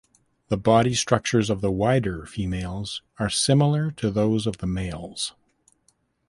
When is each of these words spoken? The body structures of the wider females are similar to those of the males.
The 0.47 0.57
body 0.57 0.95
structures 0.95 1.51
of 1.51 1.61
the 1.61 1.69
wider 1.71 2.25
females 2.25 3.03
are 3.19 3.29
similar 3.29 3.91
to 3.97 4.09
those 4.09 4.47
of 4.47 4.57
the 4.57 4.65
males. 4.65 5.35